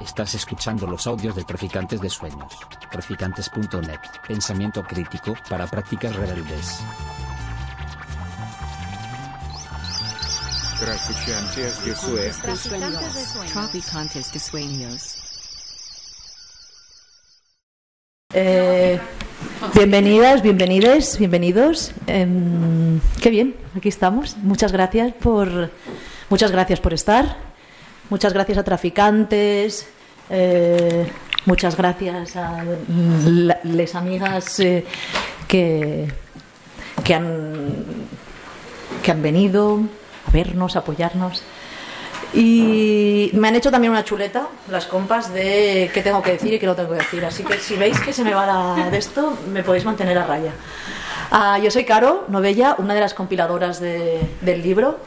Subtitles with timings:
[0.00, 2.52] Estás escuchando los audios de Traficantes de Sueños.
[2.90, 4.00] Traficantes.net.
[4.26, 6.80] Pensamiento crítico para prácticas rebeldes.
[10.80, 13.52] Traficantes de Sueños.
[13.52, 15.18] Traficantes de Sueños.
[18.34, 18.98] Eh,
[19.74, 21.92] bienvenidas, bienvenides, bienvenidos.
[22.06, 24.36] Em, qué bien, aquí estamos.
[24.38, 25.70] Muchas gracias por,
[26.30, 27.51] muchas gracias por estar.
[28.12, 29.88] Muchas gracias a traficantes.
[30.28, 31.10] eh,
[31.46, 34.84] muchas gracias a la- les amigas eh,
[35.48, 36.08] que,
[37.04, 37.74] que han
[39.02, 39.80] que han venido
[40.28, 41.42] a vernos, a apoyarnos.
[42.34, 46.58] Y me han hecho también una chuleta, las compas, de qué tengo que decir y
[46.58, 47.24] qué no tengo que decir.
[47.24, 50.52] Así que si veis que se me va de esto, me podéis mantener a raya.
[51.30, 54.98] Ah, yo soy Caro Novella, una de las compiladoras de- del libro.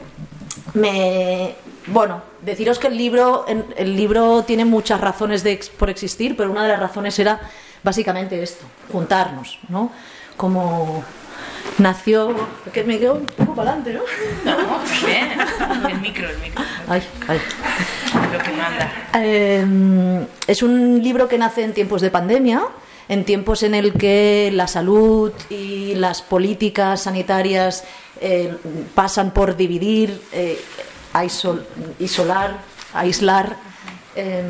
[0.74, 1.54] Me,
[1.88, 3.46] bueno, deciros que el libro,
[3.76, 7.40] el libro tiene muchas razones de, por existir, pero una de las razones era
[7.82, 9.92] básicamente esto, juntarnos, ¿no?
[10.36, 11.04] Como
[11.78, 12.34] nació,
[12.72, 14.00] que me quedo un poco para adelante,
[14.44, 14.52] ¿no?
[14.52, 15.38] No, bien.
[15.90, 16.64] El micro, el micro.
[16.88, 17.40] Ay, ay.
[18.32, 18.92] Lo que manda.
[19.14, 22.62] Eh, es un libro que nace en tiempos de pandemia,
[23.08, 27.84] en tiempos en el que la salud y las políticas sanitarias
[28.20, 28.54] eh,
[28.94, 30.60] pasan por dividir, eh,
[31.98, 32.58] isolar,
[32.92, 33.56] aislar.
[34.14, 34.42] eh,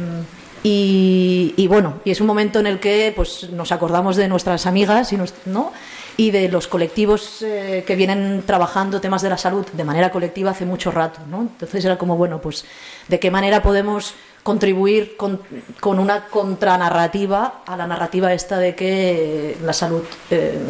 [0.62, 4.66] y, y bueno, y es un momento en el que pues, nos acordamos de nuestras
[4.66, 5.72] amigas y, ¿no?
[6.16, 10.50] y de los colectivos eh, que vienen trabajando temas de la salud de manera colectiva
[10.50, 11.20] hace mucho rato.
[11.30, 11.42] ¿no?
[11.42, 12.64] Entonces era como, bueno, pues
[13.06, 14.14] de qué manera podemos
[14.46, 15.40] contribuir con,
[15.82, 20.60] una contranarrativa a la narrativa esta de que la salud eh,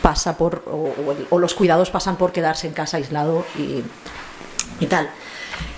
[0.00, 5.10] pasa por, o, los cuidados pasan por quedarse en casa aislado y, tal.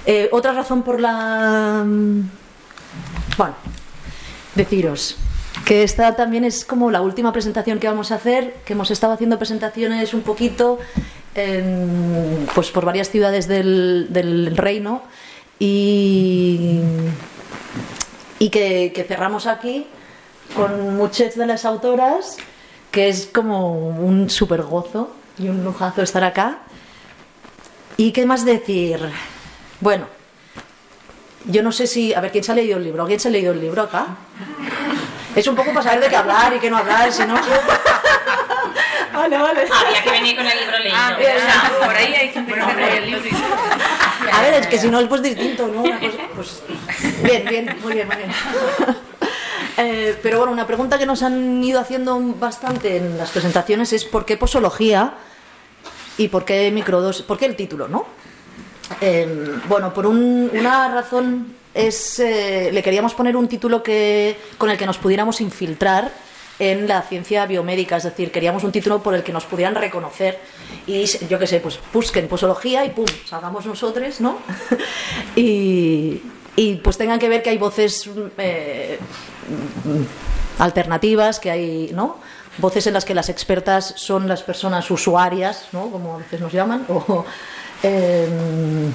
[0.05, 1.87] Eh, otra razón por la...
[3.39, 3.55] Bueno,
[4.55, 5.17] deciros
[5.65, 9.15] que esta también es como la última presentación que vamos a hacer, que hemos estado
[9.15, 10.79] haciendo presentaciones un poquito
[11.35, 15.03] en, pues por varias ciudades del reino
[15.59, 16.81] y,
[18.39, 19.87] y que, que cerramos aquí
[20.55, 22.37] con muchas de las autoras,
[22.91, 26.59] que es como un súper gozo y un lujazo estar acá.
[27.97, 29.01] ¿Y qué más decir?
[29.81, 30.07] Bueno,
[31.47, 32.15] yo no sé si.
[32.15, 33.07] A ver, ¿quién se ha leído el libro?
[33.07, 34.07] ¿Quién se ha leído el libro acá?
[35.35, 37.35] Es un poco para saber de qué hablar y qué no hablar, si no.
[39.13, 39.61] vale, vale.
[39.87, 40.97] Había que venir con el libro leído.
[40.99, 41.37] Ah, bien.
[41.37, 43.31] O sea, por ahí hay gente que lee el libro.
[44.33, 45.83] A ver, es que si no es pues distinto, ¿no?
[45.83, 46.63] Una cosa- pues,
[47.23, 48.31] bien, bien, muy bien, muy bien.
[49.81, 54.05] Eh, pero bueno, una pregunta que nos han ido haciendo bastante en las presentaciones es
[54.05, 55.15] ¿por qué posología
[56.17, 57.23] y por qué microdosis?
[57.23, 58.05] ¿Por qué el título, no?
[59.01, 64.69] Eh, bueno, por un- una razón es eh, le queríamos poner un título que con
[64.69, 66.11] el que nos pudiéramos infiltrar
[66.59, 70.41] en la ciencia biomédica, es decir, queríamos un título por el que nos pudieran reconocer
[70.87, 74.39] y yo qué sé, pues busquen posología y pum, salgamos nosotros, ¿no?
[75.37, 76.21] y,
[76.57, 78.99] y, pues tengan que ver que hay voces eh,
[80.59, 82.19] alternativas, que hay, ¿no?
[82.59, 85.91] Voces en las que las expertas son las personas usuarias, ¿no?
[85.91, 87.25] Como a veces nos llaman, o,
[87.83, 88.93] em,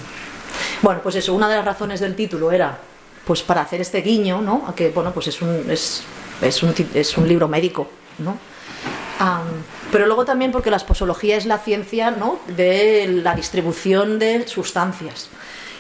[0.82, 2.78] bueno, pues eso, una de las razones del título era
[3.26, 4.66] pues para hacer este guiño, ¿no?
[4.68, 6.04] A que, bueno, pues es un, es,
[6.42, 7.88] es un, es un libro médico,
[8.20, 8.38] ¿no?
[9.92, 12.40] Pero luego también porque la posología es la ciencia, ¿no?
[12.48, 15.30] De la distribución de sustancias.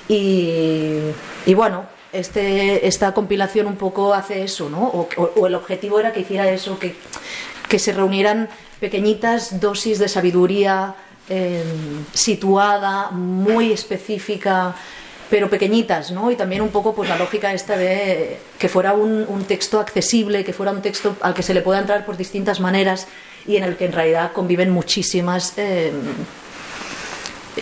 [0.07, 0.99] Y,
[1.45, 5.07] y bueno, este, esta compilación un poco hace eso, ¿no?
[5.17, 6.95] O, el objetivo era que hiciera eso, que,
[7.67, 8.49] que se reunieran
[8.79, 10.95] pequeñitas dosis de sabiduría
[11.29, 11.63] eh,
[12.13, 14.75] situada, muy específica,
[15.29, 16.31] pero pequeñitas, ¿no?
[16.31, 20.53] Y también un poco pues la lógica esta de que fuera un, texto accesible, que
[20.53, 23.07] fuera un texto al que se le pueda entrar por distintas maneras
[23.45, 25.91] y en el que en realidad conviven muchísimas eh,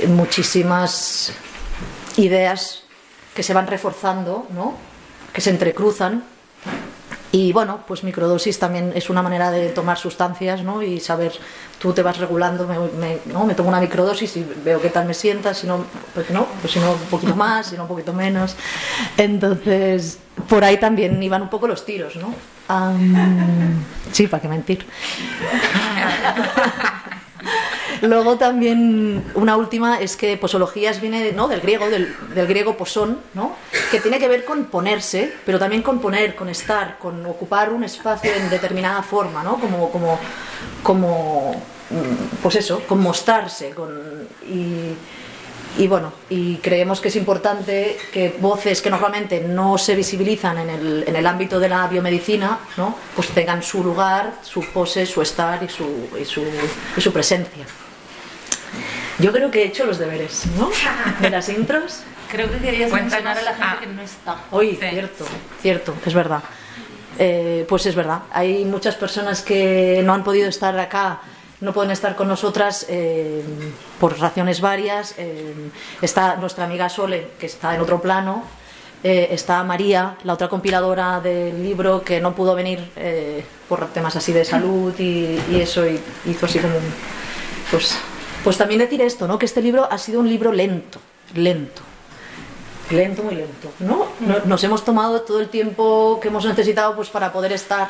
[0.07, 1.33] muchísimas
[2.17, 2.83] ideas
[3.35, 4.75] que se van reforzando, ¿no?
[5.33, 6.24] Que se entrecruzan.
[7.33, 10.83] Y bueno, pues microdosis también es una manera de tomar sustancias, ¿no?
[10.83, 11.31] Y saber,
[11.80, 13.45] tú te vas regulando, me, me- ¿no?
[13.45, 16.74] me tomo una microdosis y veo qué tal me sienta, si no, pues no, pues
[16.74, 18.56] si no un poquito más, si no un poquito menos.
[19.18, 20.19] Entonces,
[20.50, 22.33] por ahí también iban un poco los tiros, ¿no?
[24.12, 24.86] Sí, para qué mentir.
[28.01, 31.48] Luego también una última es que posologías viene ¿no?
[31.48, 33.56] del griego, del, del griego posón, ¿no?
[33.92, 37.83] que tiene que ver con ponerse, pero también con poner, con estar, con ocupar un
[37.83, 39.59] espacio en determinada forma, ¿no?
[39.59, 40.19] como, como,
[40.81, 41.51] como
[41.92, 43.69] mm, pues eso, con mostrarse.
[43.69, 44.95] Con, y,
[45.77, 50.69] y bueno, y creemos que es importante que voces que normalmente no se visibilizan en
[50.69, 52.95] el, en el ámbito de la biomedicina, ¿no?
[53.15, 56.44] pues tengan su lugar, su pose, su estar y su, y su,
[56.98, 57.65] y su presencia.
[59.19, 60.69] Yo creo que he hecho los deberes, ¿no?
[61.19, 62.00] De las intros.
[62.31, 63.77] Creo que querías mencionar a la gente Ah.
[63.79, 64.35] que no está.
[64.51, 64.88] Hoy, Sí.
[64.89, 65.25] cierto,
[65.62, 66.41] cierto, es verdad.
[67.19, 71.19] Eh, pues es verdad, hay muchas personas que no han podido estar acá,
[71.59, 73.44] no pueden estar con nosotras eh,
[74.00, 75.13] por razones varias.
[75.17, 75.53] Eh,
[76.01, 78.44] está nuestra amiga Sole, que está en otro plano.
[79.03, 84.15] Eh, está María, la otra compiladora del libro, que no pudo venir eh, por temas
[84.15, 86.94] así de salud y, y eso, y hizo así como un-
[87.71, 87.97] Pues,
[88.43, 89.38] pues también decir esto, ¿no?
[89.39, 90.99] que este libro ha sido un libro lento,
[91.35, 91.81] lento
[92.89, 94.05] lento, muy lento, ¿no?
[94.19, 97.88] No- Nos hemos tomado todo el tiempo que hemos necesitado pues para poder estar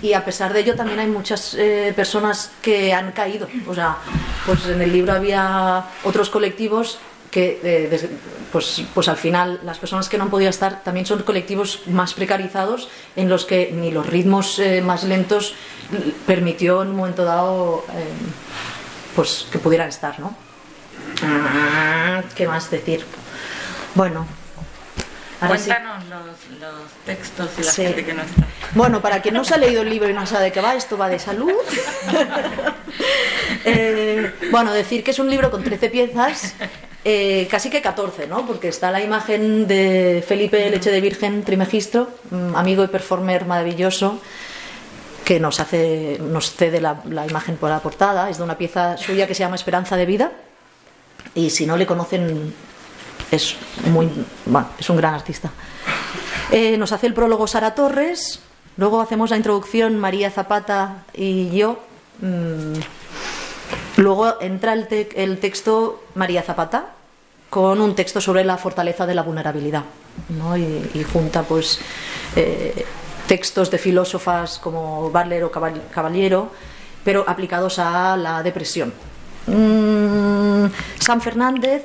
[0.00, 3.98] y a pesar de ello también hay muchas eh, personas que han caído, o sea,
[4.46, 6.98] pues en el libro había otros colectivos
[7.30, 8.10] que eh,
[8.50, 12.14] pues, pues al final las personas que no han podido estar también son colectivos más
[12.14, 15.52] precarizados en los que ni los ritmos eh, más lentos
[16.26, 17.84] permitió en un momento dado
[19.14, 20.34] pues que pudieran estar, ¿no?
[21.22, 23.04] Ah, ¿Qué más decir?
[23.94, 24.26] Bueno,
[25.40, 25.66] ahora sí.
[25.66, 27.82] Cuéntanos los, los textos y la Sí.
[27.82, 28.42] gente que no está.
[28.74, 30.74] Bueno, para quien no se ha leído el libro y no sabe de qué va,
[30.74, 31.52] esto va de salud.
[33.64, 36.54] Eh, bueno, decir que es un libro con 13 piezas,
[37.04, 38.46] eh, casi que 14, ¿no?
[38.46, 44.20] Porque está la imagen de Felipe Leche de Virgen Trimegistro, mm, amigo y performer maravilloso,
[45.24, 46.96] que nos, hace, nos cede la,
[47.28, 48.30] imagen por la portada.
[48.30, 50.32] Es de una pieza suya que se llama Esperanza de Vida.
[51.34, 52.52] Y si no le conocen,
[53.30, 53.56] es,
[53.90, 54.08] muy,
[54.46, 55.50] bueno, es un gran artista.
[56.50, 58.40] Eh, nos hace el prólogo Sara Torres,
[58.76, 61.78] luego hacemos la introducción María Zapata y yo.
[62.20, 62.74] mm,
[63.98, 66.86] luego entra el, te- el texto María Zapata
[67.50, 69.84] con un texto sobre la fortaleza de la vulnerabilidad
[70.28, 70.56] ¿no?
[70.56, 71.78] y, y junta pues
[72.36, 72.84] eh,
[73.30, 76.50] textos de filósofas como Butler o Caball- Caballero
[77.06, 78.92] pero aplicados a la depresión.
[79.46, 80.66] Mm,
[80.98, 81.82] San Fernández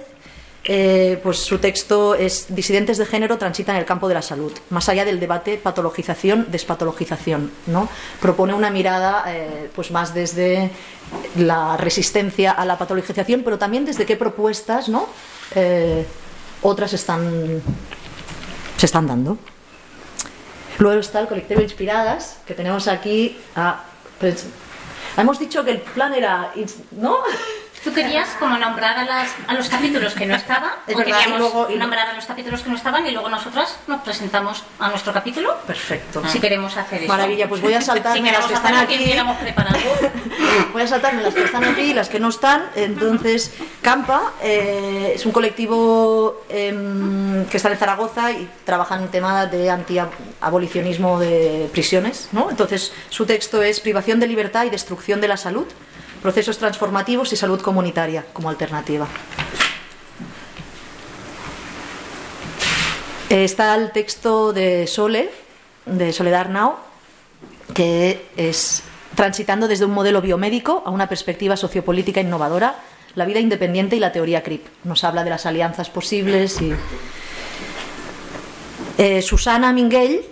[0.67, 4.89] eh, pues su texto es Disidentes de género transitan el campo de la salud, más
[4.89, 7.51] allá del debate patologización, despatologización.
[7.67, 7.87] ¿no?
[8.19, 10.71] Propone una mirada eh, pues más desde
[11.37, 15.05] la resistencia a la patologización, pero también desde qué propuestas ¿no?
[15.53, 16.03] Eh,
[16.63, 17.61] otras están,
[18.77, 19.37] se están dando.
[20.79, 23.83] Luego está el colectivo Inspiradas, que tenemos aquí a...
[24.19, 24.45] pues,
[25.17, 26.51] hemos dicho que el plan era...
[26.91, 27.17] ¿no?
[27.85, 31.11] Tú querías como nombrar a, las, a los capítulos que no estaban, Es o verdad,
[31.11, 34.01] y queríamos luego- y- nombrar a los capítulos que no estaban y luego nosotras nos
[34.01, 35.55] presentamos a nuestro capítulo.
[35.67, 36.21] Perfecto.
[36.27, 37.11] Si queremos hacer eso.
[37.13, 40.15] Maravilla, pues voy a si saltarme las queremos que están que aquí.
[40.73, 42.65] Voy a saltarme las que están aquí y las que no están.
[42.75, 49.49] Entonces, Campa eh, es un colectivo em, que está en Zaragoza y trabaja en temas
[49.51, 52.29] de antiabolicionismo de prisiones.
[52.31, 52.49] ¿no?
[52.49, 55.65] Entonces, su texto es Privación de libertad y destrucción de la salud,
[56.25, 59.07] procesos transformativos y salud comunitaria como alternativa.
[63.29, 65.29] Está el texto de Sole,
[65.85, 66.77] de Soledad Arnau,
[67.75, 68.81] que es
[69.13, 72.73] transitando desde un modelo biomédico a una perspectiva sociopolítica innovadora,
[73.13, 74.65] la vida independiente y la teoría CRIP.
[74.83, 76.73] Nos habla de las alianzas posibles y...
[78.97, 80.25] Eh, Susana Minguell,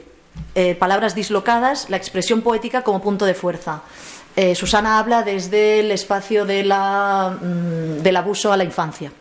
[0.56, 3.83] eh, Palabras dislocadas, la expresión poética como punto de fuerza.
[4.35, 9.11] Eh, Susana habla desde el espacio de la, mm, del abuso a la infancia.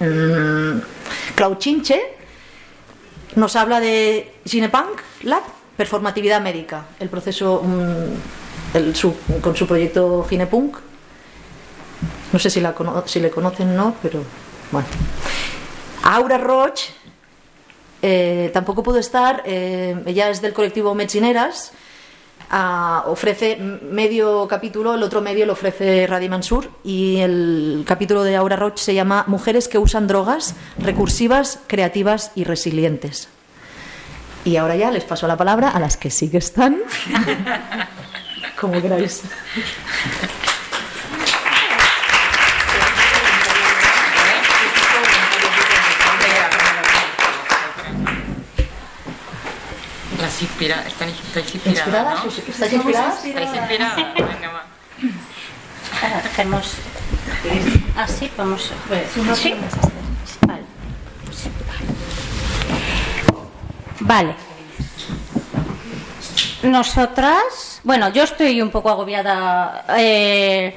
[0.00, 0.80] Mm,
[1.34, 2.00] Clauchinche
[3.36, 5.42] nos habla de Ginepunk Lab,
[5.76, 10.78] performatividad médica, el proceso mm, con su proyecto Ginepunk.
[12.32, 12.74] No sé si, la
[13.06, 14.22] si le conocen, no, pero
[14.70, 14.88] bueno.
[16.02, 16.92] Aura Roche
[18.02, 21.72] eh, tampoco pudo estar, eh, ella es del colectivo Mechineras,
[23.06, 28.56] ofrece medio capítulo, el otro medio lo ofrece Radi Mansur y el capítulo de Aura
[28.56, 33.28] Roche se llama Mujeres que usan drogas recursivas, creativas y resilientes.
[34.44, 36.78] Y ahora ya les paso la palabra a las que sí que están.
[38.60, 39.22] Como queráis.
[50.42, 52.24] Inspira, están, estáis inspiradas.
[52.24, 52.30] ¿no?
[52.30, 53.24] ¿Estáis inspiradas?
[53.24, 54.64] Estáis inspiradas, venga va.
[56.32, 56.74] Hacemos
[57.96, 58.70] así, vamos.
[59.34, 59.54] ¿Sí?
[60.46, 60.62] Vale.
[64.00, 64.34] Vale.
[66.62, 69.84] Nosotras, bueno, yo estoy un poco agobiada.
[69.96, 70.76] eh,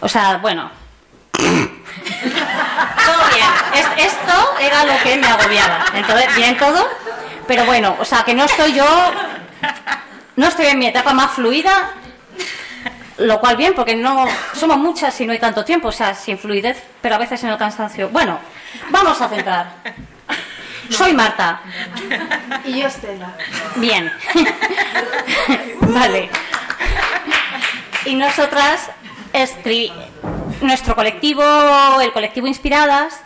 [0.00, 0.70] o sea, bueno.
[3.74, 5.84] es- esto era lo que me agobiaba.
[5.94, 6.86] Entonces, bien todo,
[7.46, 8.86] pero bueno, o sea, que no estoy yo,
[10.36, 11.92] no estoy en mi etapa más fluida,
[13.18, 16.38] lo cual bien, porque no somos muchas y no hay tanto tiempo, o sea, sin
[16.38, 18.08] fluidez, pero a veces en el cansancio.
[18.08, 18.38] Bueno,
[18.90, 19.72] vamos a centrar.
[20.90, 21.60] Soy Marta.
[22.64, 23.34] Y yo Estela.
[23.76, 24.12] Bien.
[25.80, 26.28] vale.
[28.04, 28.90] Y nosotras
[30.60, 31.42] nuestro colectivo,
[32.00, 33.20] el colectivo Inspiradas,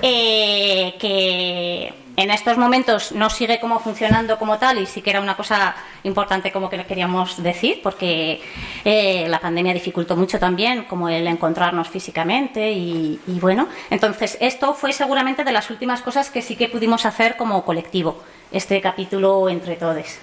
[0.00, 5.20] eh, que en estos momentos no sigue como funcionando como tal y sí que era
[5.20, 8.42] una cosa importante como que le queríamos decir porque
[8.84, 13.66] eh, la pandemia dificultó mucho también como el encontrarnos físicamente y, bueno.
[13.90, 18.22] Entonces esto fue seguramente de las últimas cosas que sí que pudimos hacer como colectivo
[18.50, 20.18] este capítulo entre todos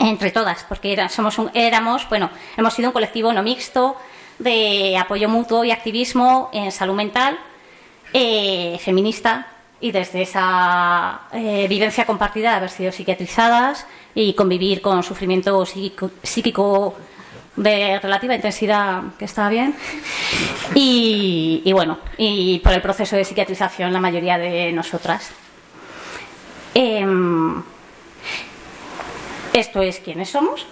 [0.00, 1.08] entre todas, porque era-
[1.38, 3.96] un- éramos, bueno, hemos sido un colectivo no mixto
[4.38, 7.36] de apoyo mutuo y activismo en salud mental,
[8.12, 9.48] eh, feminista,
[9.80, 16.96] y desde esa eh, vivencia compartida de haber sido psiquiatrizadas y convivir con sufrimiento psíquico,
[17.56, 19.74] de relativa intensidad, que está bien,
[20.74, 25.30] y, y bueno, y por el proceso de psiquiatrización la mayoría de nosotras.
[26.74, 27.62] Em,
[29.52, 30.66] esto es quiénes somos.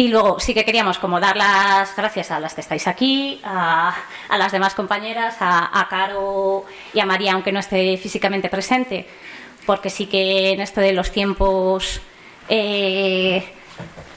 [0.00, 3.94] Y luego sí que queríamos como dar las gracias a las que estáis aquí, a,
[4.30, 6.64] las demás compañeras, a, a Caro
[6.94, 9.06] y a María, aunque no esté físicamente presente,
[9.66, 12.00] porque sí que en esto de los tiempos,
[12.48, 13.44] eh,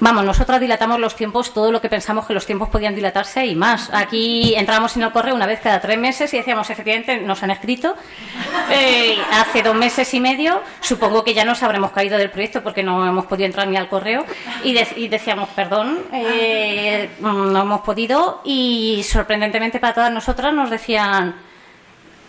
[0.04, 3.56] vamos, nosotras dilatamos los tiempos todo lo que pensamos que los tiempos podían dilatarse y
[3.56, 3.90] más.
[3.94, 7.52] Aquí entramos en el correo una vez cada tres meses y decíamos, efectivamente, nos han
[7.52, 7.96] escrito
[8.70, 12.84] eh, hace dos meses y medio, supongo que ya nos habremos caído del proyecto porque
[12.84, 14.26] no hemos podido entrar ni al correo.
[14.64, 20.70] Y, de- y decíamos, perdón, eh, no hemos podido y sorprendentemente para todas nosotras nos
[20.70, 21.36] decían,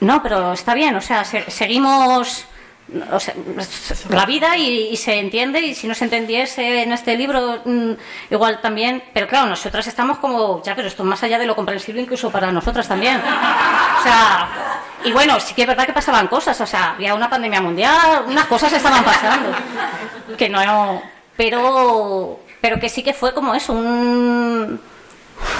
[0.00, 2.46] no, pero está bien, o sea, se- seguimos
[3.12, 3.34] o sea,
[4.10, 7.92] la vida y, y se entiende y si no se entendiese en este libro mm,
[8.30, 11.56] igual también, pero claro, nosotras estamos como, ya, pero esto es más allá de lo
[11.56, 13.16] comprensible incluso para nosotras también.
[13.16, 14.48] O sea,
[15.04, 18.24] y bueno, sí que es verdad que pasaban cosas, o sea, había una pandemia mundial,
[18.26, 19.50] unas cosas estaban pasando,
[20.36, 21.02] que no,
[21.36, 24.80] pero, pero que sí que fue como eso, un,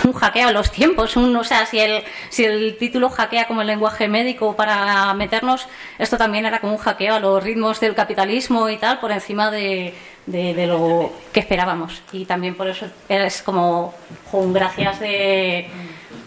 [0.05, 1.17] un hackeo a los tiempos.
[1.17, 5.67] Un, o sea, si el, si el título hackea como el lenguaje médico para meternos,
[5.99, 9.51] esto también era como un hackeo a los ritmos del capitalismo y tal, por encima
[9.51, 9.95] de,
[10.27, 12.03] de, de lo que esperábamos.
[12.13, 13.95] Y también por eso es como
[14.33, 15.69] un gracias de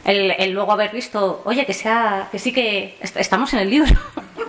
[0.07, 3.69] el, el luego haber visto, oye, que sea, que sí que est- estamos en el
[3.69, 3.91] libro.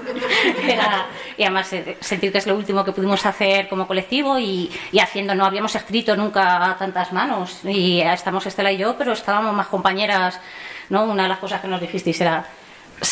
[0.66, 4.70] Era- y además eh, sentir que es lo último que pudimos hacer como colectivo y,
[4.92, 9.12] y haciendo, no habíamos escrito nunca a tantas manos y estamos Estela y yo, pero
[9.12, 10.40] estábamos más compañeras,
[10.88, 11.04] ¿no?
[11.04, 12.44] Una de las cosas que nos dijisteis era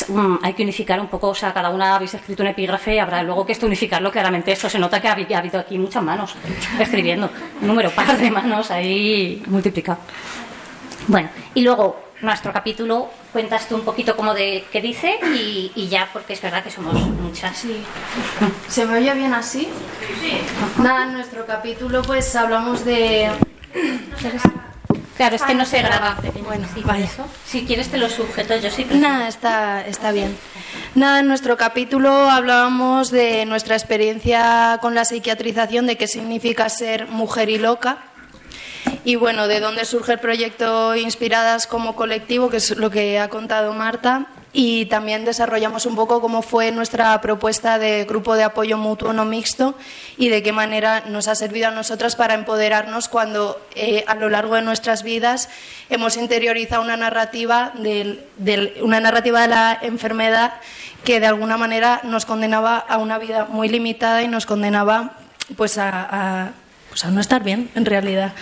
[0.09, 2.99] mm, hay que unificar un poco, o sea, cada una habéis escrito un epígrafe y
[2.99, 4.53] habrá luego que esto unificarlo claramente.
[4.53, 6.35] Esto se nota que ha habido aquí muchas manos
[6.79, 7.29] escribiendo,
[7.61, 9.99] un número par de manos ahí multiplicado.
[11.09, 15.89] Bueno, y luego nuestro capítulo cuentas tú un poquito como de qué dice y, y
[15.89, 17.65] ya porque es verdad que somos muchas.
[18.69, 19.69] ¿Se me oye bien así?
[20.79, 23.31] Nada, en nuestro capítulo pues hablamos de...
[25.17, 26.19] Claro, es que no se graba.
[26.45, 26.83] Bueno, Sí.
[27.47, 28.87] Si quieres te lo sujeto, yo sí.
[28.91, 30.37] Nada, está, está bien.
[30.95, 37.09] Nada, en nuestro capítulo hablábamos de nuestra experiencia con la psiquiatrización, de qué significa ser
[37.09, 37.99] mujer y loca.
[39.05, 43.29] Y bueno, de dónde surge el proyecto Inspiradas como colectivo, que es lo que ha
[43.29, 44.27] contado Marta.
[44.53, 49.27] Y también desarrollamos un poco cómo fue nuestra propuesta de grupo de apoyo mutuo no
[49.27, 49.75] mixto
[50.17, 54.31] y de qué manera nos ha servido a nosotras para empoderarnos cuando eh, a lo
[54.31, 55.51] largo de nuestras vidas
[55.91, 60.55] hemos interiorizado una narrativa, del- del- una narrativa de la enfermedad
[61.05, 65.19] que de alguna manera nos condenaba a una vida muy limitada y nos condenaba
[65.59, 65.91] pues a,
[66.45, 66.51] a-
[66.89, 68.33] pues a no estar bien en realidad.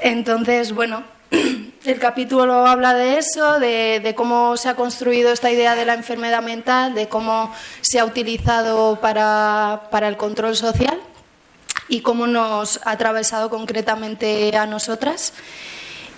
[0.00, 1.04] Entonces, bueno,
[1.84, 6.42] el capítulo habla de eso, de, cómo se ha construido esta idea de la enfermedad
[6.42, 11.00] mental, de cómo se ha utilizado para, para el control social
[11.88, 15.32] y cómo nos ha atravesado concretamente a nosotras.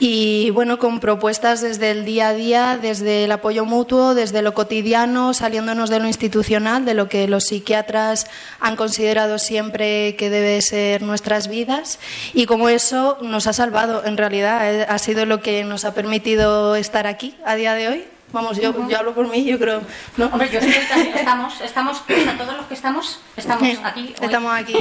[0.00, 4.54] Y bueno, con propuestas desde el día a día, desde el apoyo mutuo, desde lo
[4.54, 8.28] cotidiano, saliéndonos de lo institucional, de lo que los psiquiatras
[8.60, 11.98] han considerado siempre que debe ser nuestras vidas
[12.32, 15.94] y cómo eso nos ha salvado, en realidad, eh, ha sido lo que nos ha
[15.94, 18.17] permitido estar aquí a día de hoy.
[18.32, 19.80] Vamos, yo, yo hablo por mí, yo creo.
[20.18, 20.26] ¿no?
[20.26, 24.14] Hombre, yo también- estamos, estamos, todos los que estamos, estamos aquí.
[24.20, 24.26] hoy.
[24.26, 24.76] Estamos aquí.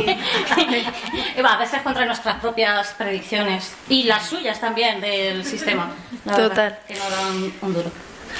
[1.38, 5.90] Y va, a veces contra nuestras propias predicciones y las suyas también del sistema.
[6.26, 6.50] la Total.
[6.50, 7.92] verdad, que no dan un duro.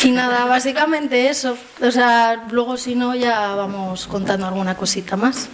[0.04, 1.58] Y nada, básicamente eso.
[1.82, 5.48] O sea, luego si no ya vamos contando alguna cosita más.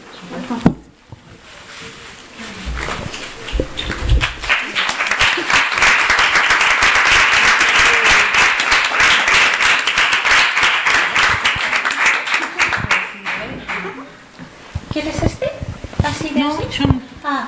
[14.91, 15.49] ¿Quieres este?
[16.03, 16.63] Así de así.
[17.23, 17.47] Ah.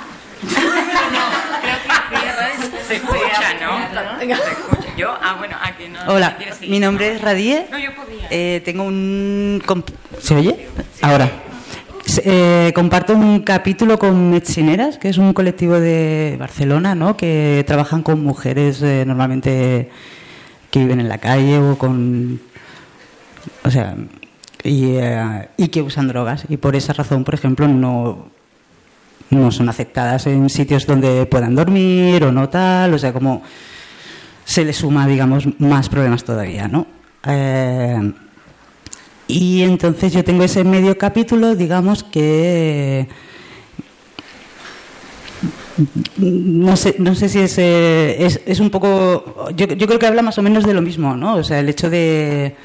[2.88, 4.20] Se escucha, ¿no?
[4.20, 4.96] Se escucha.
[4.98, 6.14] Yo, ah, bueno, aquí no.
[6.14, 7.68] Hola, mi nombre es Radie.
[7.72, 8.28] No, yo podía.
[8.30, 9.62] Eh, tengo un.
[10.20, 10.68] ¿Se oye?
[11.02, 11.30] Ahora.
[12.24, 17.18] Eh, comparto un capítulo con Mechineras, que es un colectivo de Barcelona, ¿no?
[17.18, 19.90] Que trabajan con mujeres eh, normalmente
[20.70, 22.40] que viven en la calle o con.
[23.64, 23.96] O sea.
[24.64, 26.46] Y, eh, y que usan drogas.
[26.50, 28.30] Y por esa razón, por ejemplo, no,
[29.30, 32.94] no son aceptadas en sitios donde puedan dormir o no tal.
[32.94, 33.44] O sea, como
[34.46, 36.88] se le suma, digamos, más problemas todavía, ¿no?
[37.28, 38.14] Eh,
[39.28, 43.08] y entonces yo tengo ese medio capítulo, digamos, que
[46.18, 50.38] no sé, no sé si es, eh, es, un poco, yo, creo que habla más
[50.38, 51.36] o menos de lo mismo, ¿no?
[51.36, 52.56] O sea, el hecho de...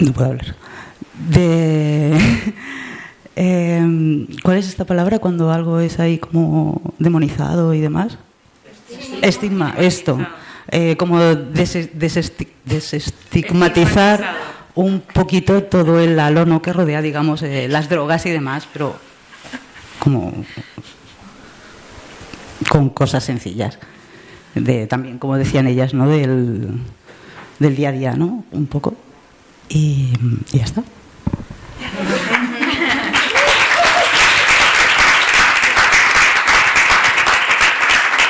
[0.00, 0.54] No puedo hablar.
[1.30, 2.18] De...
[3.36, 8.18] eh, ¿Cuál es esta palabra cuando algo es ahí como demonizado y demás?
[9.22, 10.18] Estigma, esto.
[10.70, 14.36] Eh, como des- desesti- desestigmatizar
[14.74, 18.96] un poquito todo el alono que rodea, digamos, eh, las drogas y demás, pero
[19.98, 20.44] como
[22.68, 23.78] con cosas sencillas.
[24.54, 26.08] De, también, como decían ellas, ¿no?
[26.08, 26.80] Del,
[27.58, 28.44] del día a día, ¿no?
[28.52, 28.94] Un poco.
[29.68, 30.12] Y,
[30.52, 30.82] y ya está.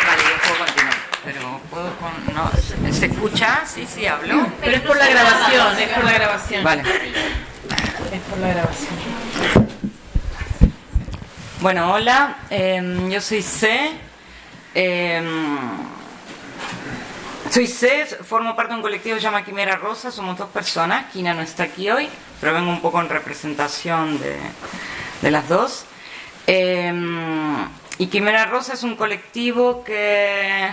[0.07, 0.95] Vale, yo puedo continuar.
[1.25, 2.35] Pero puedo con.
[2.35, 3.61] No, ¿se- ¿se escucha?
[3.66, 4.47] Sí, sí, hablo.
[4.61, 5.09] Pero es por la
[5.76, 6.64] es por la grabación.
[6.64, 6.82] Vale.
[6.82, 9.68] Es por la grabación.
[11.60, 13.90] Bueno, hola, em, yo soy C.
[14.74, 15.59] Em,
[17.50, 21.07] soy C, formo parte de un colectivo que se llama Quimera Rosa, somos dos personas,
[21.12, 22.09] Kina no está aquí hoy,
[22.40, 24.37] pero vengo un poco en representación de,
[25.22, 25.85] de las dos.
[26.46, 27.66] Em,
[27.98, 30.68] y Quimera Rosa es un colectivo que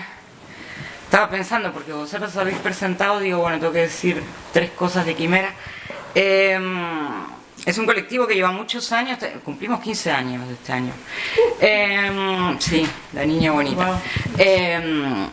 [1.16, 5.54] estaba pensando, porque vosotros habéis presentado, digo, bueno, tengo que decir tres cosas de Quimera.
[6.14, 7.24] Em,
[7.66, 10.92] es un colectivo que lleva muchos años, cumplimos 15 años este año.
[11.62, 13.98] Em, sí, la niña bonita.
[14.38, 15.30] Em,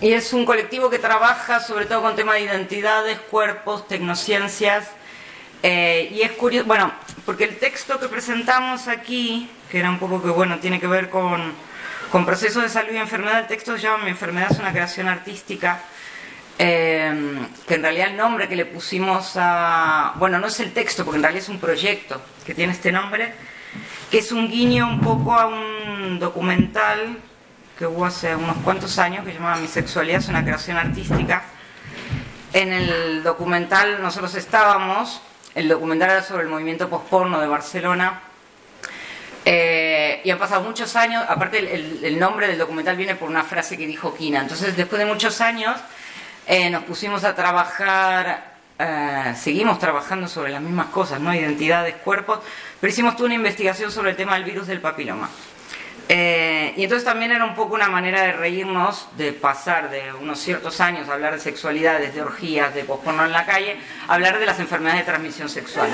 [0.00, 4.88] y es un colectivo que trabaja sobre todo con temas de identidades, cuerpos, tecnociencias.
[5.62, 6.90] eh, y es curioso, bueno,
[7.26, 11.10] porque el texto que presentamos aquí, que era un poco que, bueno, tiene que ver
[11.10, 11.52] con,
[12.10, 15.80] con procesos de salud y enfermedad, el texto llama Mi enfermedad es una creación artística.
[16.58, 20.12] Eh, que en realidad el nombre que le pusimos a...
[20.16, 23.32] Bueno, no es el texto, porque en realidad es un proyecto que tiene este nombre,
[24.10, 27.16] que es un guiño un poco a un documental
[27.78, 31.44] que hubo hace unos cuantos años que llamaba Mi sexualidad es una creación artística.
[32.52, 35.22] En el documental nosotros estábamos,
[35.54, 38.20] el documental era sobre el movimiento posporno de Barcelona,
[39.52, 43.76] eh, y han pasado muchos años, aparte el, nombre del documental viene por una frase
[43.76, 44.42] que dijo Kina.
[44.42, 45.76] Entonces, después de muchos años,
[46.46, 51.34] eh, nos pusimos a trabajar, eh, seguimos trabajando sobre las mismas cosas, ¿no?
[51.34, 52.38] Identidades, cuerpos,
[52.80, 55.28] pero hicimos toda una investigación sobre el tema del virus del papiloma.
[56.12, 60.40] Eh, y entonces también era un poco una manera de reírnos, de pasar de unos
[60.40, 63.76] ciertos años a hablar de sexualidades, de orgías, de posporno en la calle,
[64.08, 65.88] a hablar de las enfermedades de transmisión sexual.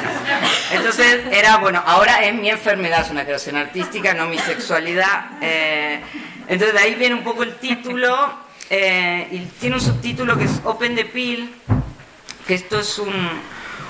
[0.73, 5.33] Entonces era, bueno, ahora es mi enfermedad, es una creación artística, no mi sexualidad.
[5.43, 6.01] eh,
[6.49, 8.39] entonces de ahí viene un poco el título,
[8.71, 11.55] eh, y tiene un subtítulo que es Open the Pill,
[12.47, 13.13] que esto es un,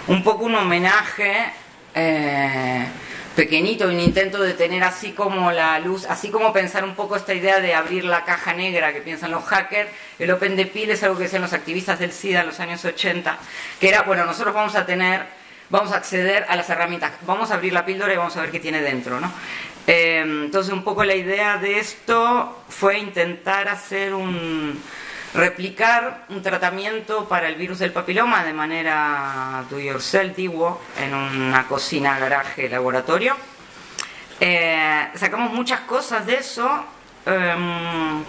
[0.08, 1.52] un poco un homenaje
[1.94, 2.84] eh,
[3.36, 7.34] pequeñito, un intento de tener así como la luz, así como pensar un poco esta
[7.34, 9.90] idea de abrir la caja negra que piensan los hackers.
[10.18, 13.38] El Open Pill es algo que decían los activistas del SIDA en los años 80,
[13.78, 15.26] que era, bueno, nosotros vamos a tener,
[15.68, 18.50] vamos a acceder a las herramientas, vamos a abrir la píldora y vamos a ver
[18.50, 19.30] qué tiene dentro, ¿no?
[19.86, 24.82] Eh, entonces un poco la idea de esto fue intentar hacer un
[25.36, 31.66] replicar un tratamiento para el virus del papiloma de manera do yourself, digo, en una
[31.68, 33.36] cocina, garaje, laboratorio.
[34.40, 36.84] Eh, sacamos muchas cosas de eso,
[37.26, 38.24] em,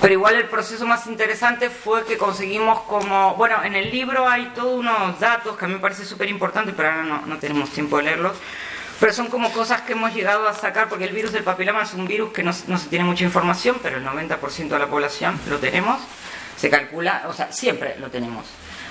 [0.00, 4.46] pero igual el proceso más interesante fue que conseguimos como, bueno, en el libro hay
[4.54, 7.70] todos unos datos que a mí me parece súper importante, pero ahora no, no tenemos
[7.70, 8.36] tiempo de leerlos,
[9.04, 11.92] pero son como cosas que hemos llegado a sacar, porque el virus del papiloma es
[11.92, 15.38] un virus que no, no se tiene mucha información, pero el 90% de la población
[15.46, 16.00] lo tenemos,
[16.56, 18.46] Se calcula, o sea, siempre lo tenemos.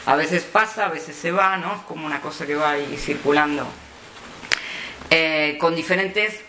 [0.05, 1.77] A veces pasa, a veces se va, ¿no?
[1.77, 3.65] Es como una cosa que va ahí circulando.
[5.09, 6.41] Eh, con diferentes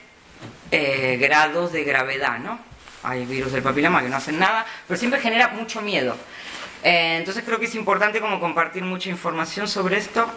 [0.70, 2.58] eh, grados de gravedad, ¿no?
[3.02, 6.18] Hay virus del papiloma que no hacen nada, pero siempre genera mucho miedo.
[6.82, 10.30] Eh, entonces creo que es importante como compartir mucha información sobre esto.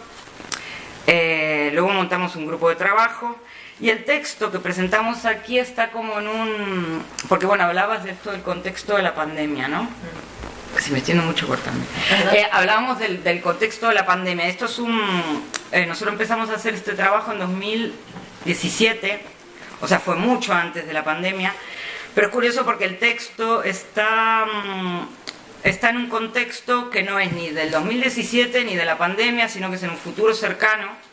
[1.78, 3.38] Luego montamos un grupo de trabajo
[3.80, 7.04] y el texto que presentamos aquí está como en un...
[7.28, 9.88] Porque bueno, hablabas de esto del contexto de la pandemia, ¿no?
[10.80, 11.78] Si me extiendo mucho, cortame.
[12.32, 14.48] Eh, hablábamos del, del contexto de la pandemia.
[14.48, 15.00] Esto es un...
[15.70, 19.20] eh, nosotros empezamos a hacer este trabajo en 2017,
[19.80, 21.54] o sea, fue mucho antes de la pandemia,
[22.12, 25.08] pero es curioso porque el texto está, mm,
[25.62, 29.70] está en un contexto que no es ni del 2017 ni de la pandemia, sino
[29.70, 31.06] que es en un futuro cercano,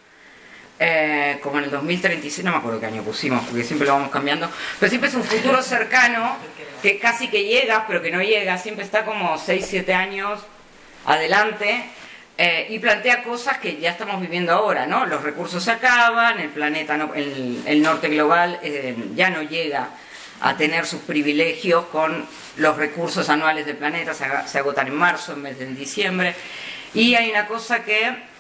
[0.78, 4.12] eh, como en el 2036, no me acuerdo qué año pusimos, porque siempre lo vamos
[4.12, 6.36] cambiando, pero siempre es un futuro cercano
[6.82, 10.42] que casi que llega, pero que no llega, siempre está como 6, 7 años
[11.06, 11.86] adelante
[12.38, 15.06] eh, y plantea cosas que ya estamos viviendo ahora, ¿no?
[15.06, 19.88] Los recursos se acaban, el planeta, el, norte global eh, ya no llega
[20.42, 22.26] a tener sus privilegios con
[22.58, 26.36] los recursos anuales del planeta, se, se agotan en marzo en vez de en diciembre.
[26.94, 28.35] Y hay una cosa que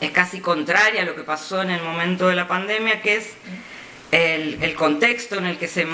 [0.00, 3.34] es casi contraria a lo que pasó en el momento de la pandemia, que es
[4.10, 5.86] el, el contexto en el que se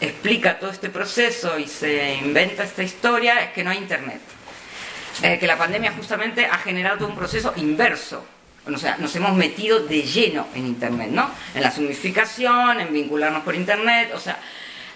[0.00, 4.20] explica todo este proceso y se inventa esta historia, es que no hay internet.
[5.22, 8.24] Eh, que la pandemia justamente ha generado un proceso inverso.
[8.66, 11.30] O sea, nos hemos metido de lleno en Internet, ¿no?
[11.54, 14.38] En la zoomificación, en vincularnos por Internet, o sea...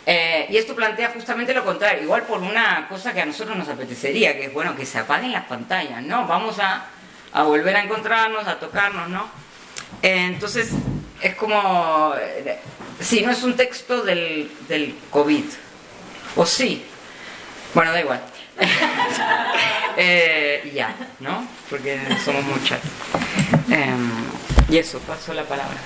[0.04, 3.68] eh, y esto plantea justamente lo contrario, igual por una cosa que a nosotros nos
[3.68, 6.26] apetecería, que es, bueno, que se apaguen las pantallas, ¿no?
[6.26, 6.84] Vamos a,
[7.32, 9.28] a volver a encontrarnos, a tocarnos, ¿no?
[10.02, 10.70] Eh, entonces,
[11.20, 12.14] es como...
[12.18, 12.58] eh,
[13.00, 15.44] sí, no es un texto del, del COVID,
[16.36, 16.84] o sí,
[17.74, 18.20] bueno, da igual.
[19.96, 21.46] Eh, ya, ¿no?
[21.68, 22.78] Porque somos muchas.
[23.68, 24.10] Em,
[24.68, 25.76] y eso, paso la palabra.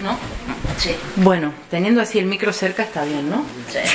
[0.00, 0.18] ¿No?
[0.80, 0.96] Sí.
[1.16, 3.44] Bueno, teniendo así el micro cerca está bien, ¿no?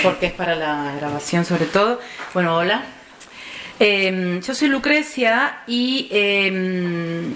[0.04, 2.00] Porque es para la grabación sobre todo.
[2.34, 2.84] Bueno, hola.
[3.80, 7.34] Eh, yo soy Lucrecia y eh,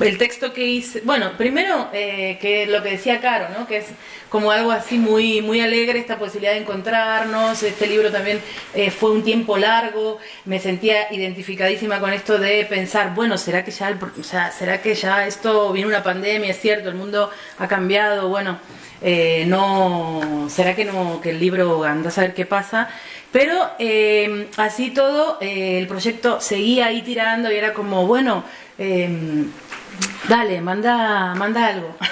[0.00, 3.66] el texto que hice, bueno, primero eh, que lo que decía Caro, ¿no?
[3.66, 3.86] Que es
[4.28, 7.62] como algo así muy muy alegre esta posibilidad de encontrarnos.
[7.62, 8.40] Este libro también
[8.74, 10.18] eh, fue un tiempo largo.
[10.44, 14.82] Me sentía identificadísima con esto de pensar, bueno, será que ya, el o sea, será
[14.82, 18.58] que ya esto viene una pandemia, es cierto, el mundo ha cambiado, bueno.
[19.02, 22.88] eh, no será que no que el libro anda a saber qué pasa
[23.32, 28.44] pero eh, así todo eh, el proyecto seguía ahí tirando y era como bueno
[30.28, 31.96] dale manda manda algo.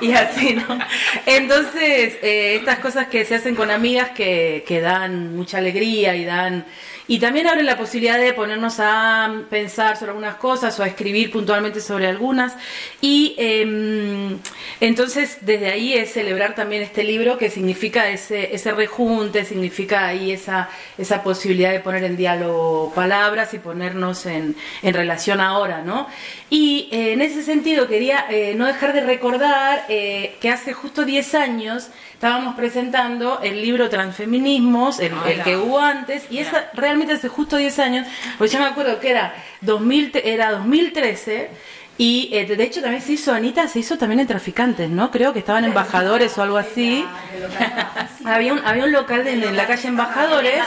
[0.00, 0.78] Y así no
[1.26, 6.24] entonces eh, estas cosas que se hacen con amigas que, que dan mucha alegría y
[6.24, 6.66] dan
[7.08, 11.30] y también abren la posibilidad de ponernos a pensar sobre algunas cosas o a escribir
[11.32, 12.54] puntualmente sobre algunas.
[13.00, 14.36] Y eh,
[14.80, 20.32] entonces desde ahí es celebrar también este libro que significa ese, ese rejunte, significa ahí
[20.32, 20.68] esa,
[20.98, 26.08] esa posibilidad de poner en diálogo palabras y ponernos en, en relación ahora, ¿no?
[26.50, 31.04] Y eh, en ese sentido quería eh, no dejar de recordar eh, que hace justo
[31.04, 36.97] 10 años estábamos presentando el libro Transfeminismos, el, el que hubo antes, y esa realmente
[37.06, 38.06] hace justo 10 años,
[38.36, 41.50] porque yo me acuerdo que era, 2000, te- era 2013.
[42.00, 45.10] Y eh, de hecho también se hizo, Anita, se hizo también en Traficantes, ¿no?
[45.10, 47.04] Creo que estaban embajadores o algo así.
[48.24, 50.62] había, un, había un local de- en la calle Embajadores.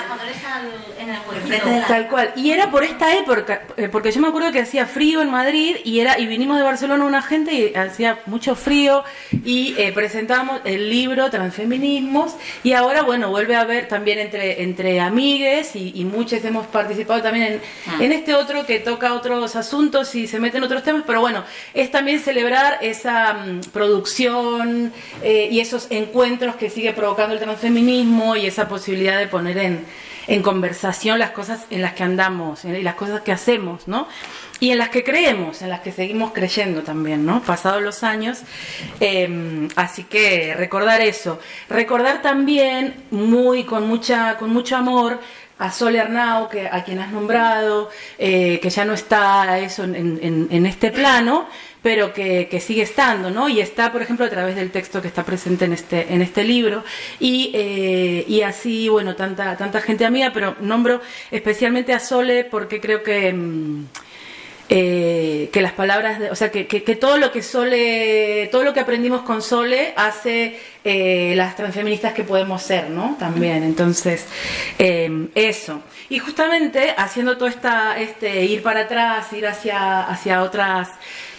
[1.88, 2.32] Tal cual.
[2.36, 5.78] Y era por esta época, eh, porque yo me acuerdo que hacía frío en Madrid
[5.84, 9.04] y era y vinimos de Barcelona una gente y hacía mucho frío
[9.44, 15.00] y eh, presentamos el libro Transfeminismos y ahora bueno vuelve a haber también entre entre
[15.00, 17.98] amigues y, y muchos hemos participado también en, Ah.
[18.00, 21.44] en este otro que toca otros asuntos y se mete en otros temas, pero bueno
[21.74, 24.92] es también celebrar esa mm, producción
[25.24, 29.86] eh, y esos encuentros que sigue provocando el transfeminismo y esa posibilidad de poner en
[30.28, 34.08] en conversación las cosas en las que andamos eh, y las cosas que hacemos, ¿no?
[34.62, 37.42] Y en las que creemos, en las que seguimos creyendo también, ¿no?
[37.42, 38.44] Pasados los años.
[39.00, 41.40] Eh, así que recordar eso.
[41.68, 45.20] Recordar también, muy, con, mucha, con mucho amor,
[45.58, 50.66] a Sole Arnau, que, a quien has nombrado, eh, que ya no está eso en,
[50.68, 51.50] este plano,
[51.82, 53.50] pero que, sigue estando, ¿no?
[53.50, 56.44] Y está, por ejemplo, a través del texto que está presente en este, en este
[56.44, 56.84] libro.
[57.20, 62.80] Y, eh, y así, bueno, tanta, tanta gente amiga, pero nombro especialmente a Sole porque
[62.80, 63.34] creo que...
[63.34, 63.86] mm,
[64.74, 68.64] eh, que las palabras, de- o sea, que, que- que todo lo que Sole, todo
[68.64, 73.18] lo que aprendimos con Sole hace eh, las transfeministas que podemos ser, ¿no?
[73.20, 74.26] También, entonces,
[74.80, 75.82] eh, eso.
[76.10, 80.88] Y justamente haciendo todo esta, este, ir para atrás, ir hacia, hacia otras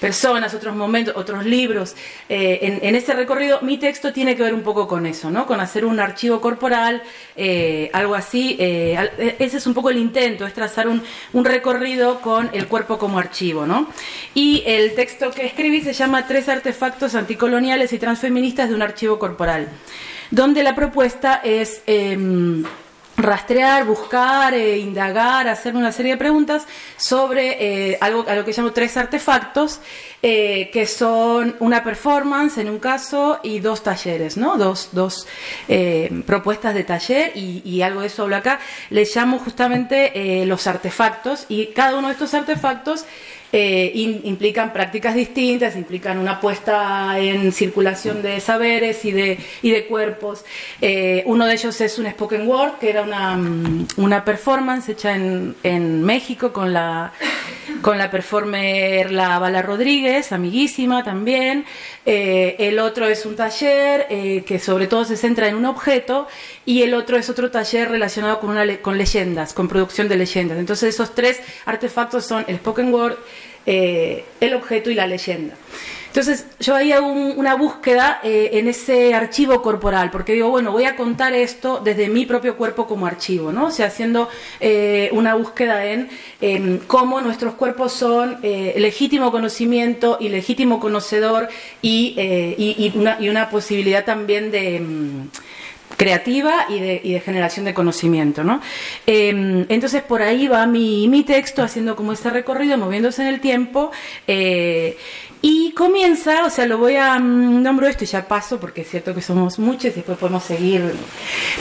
[0.03, 1.95] personas, otros momentos, otros libros,
[2.29, 5.47] eh, en, ese recorrido, mi texto tiene que ver un poco con eso, ¿no?
[5.47, 7.05] Con hacer un archivo corporal,
[7.37, 8.57] eh, algo así.
[8.59, 12.99] eh, ese es un poco el intento, es trazar un, un recorrido con el cuerpo
[12.99, 13.87] como archivo, ¿no?
[14.35, 19.21] Y el texto que escribí se llama Tres artefactos anticoloniales y transfeministas de un archivo
[19.21, 19.69] corporal,
[20.33, 21.81] donde la propuesta es...
[23.23, 28.53] rastrear, buscar, eh, indagar, hacer una serie de preguntas sobre eh, algo a lo que
[28.53, 29.81] llamo tres artefactos,
[30.23, 34.57] eh, que son una performance en un caso y dos talleres, ¿no?
[34.57, 35.27] Dos, dos
[35.69, 38.61] eh, propuestas de taller y, algo de eso hablo acá.
[38.91, 43.05] Les llamo justamente los artefactos y cada uno de estos artefactos
[43.55, 43.93] eh,
[44.25, 50.43] implican prácticas distintas, implican una puesta en circulación de saberes y de, y de cuerpos.
[50.81, 55.15] Eh, uno de ellos es un spoken word, que era una, mm, una performance hecha
[55.15, 57.13] en, en México con la,
[57.83, 61.67] con la performer La Bala Rodríguez, amiguísima también.
[62.07, 64.07] Eh, el otro es un taller
[64.45, 66.27] que sobre todo se centra en un objeto
[66.65, 70.59] y el otro es otro taller relacionado con, una con leyendas, con producción de leyendas.
[70.59, 73.17] Entonces esos tres artefactos son el spoken word,
[73.67, 75.55] eh, el objeto y la leyenda.
[76.09, 80.95] Entonces yo un- una búsqueda eh, en ese archivo corporal, porque digo, bueno, voy a
[80.95, 83.69] contar esto desde mi propio cuerpo como archivo, ¿no?
[83.69, 84.29] O sea, haciendo
[84.61, 86.11] eh, una búsqueda en,
[86.87, 91.49] cómo nuestros cuerpos son legítimo conocimiento y legítimo conocedor
[91.81, 94.83] y, una, y una posibilidad también de...
[96.03, 98.45] em, creativa y de, generación de conocimiento.
[98.45, 98.61] ¿no?
[99.07, 103.91] Eh, entonces por ahí va mi, texto haciendo como ese recorrido, moviéndose en el tiempo.
[104.27, 104.97] eh,
[105.45, 108.89] y comienza, o sea, lo voy a mm, nombro esto y ya paso porque es
[108.89, 110.95] cierto que somos muchos y después podemos seguir.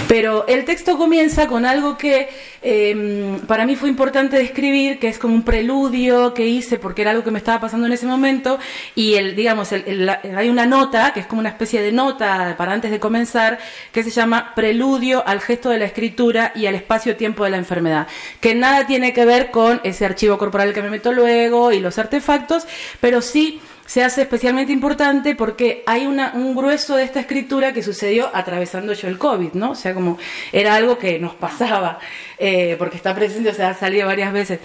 [0.07, 2.29] Pero el texto comienza con algo que
[2.61, 7.09] eh, para mí fue importante describir, que es como un preludio que hice porque era
[7.09, 8.59] algo que me estaba pasando en ese momento
[8.93, 12.91] y el, digamos, hay una nota que es como una especie de nota para antes
[12.91, 13.57] de comenzar
[13.91, 18.07] que se llama Preludio al gesto de la escritura y al espacio-tiempo de la enfermedad,
[18.39, 21.97] que nada tiene que ver con ese archivo corporal que me meto luego y los
[21.97, 22.67] artefactos,
[22.99, 28.29] pero sí se hace especialmente importante porque hay un grueso de esta escritura que sucedió
[28.33, 29.71] atravesando yo el COVID, ¿no?
[29.71, 30.17] O sea, como
[30.53, 31.99] era algo que nos pasaba,
[32.37, 34.59] eh, porque está presente, o sea, ha salido varias veces.